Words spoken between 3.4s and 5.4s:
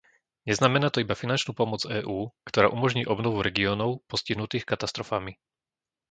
regiónov postihnutých katastrofami.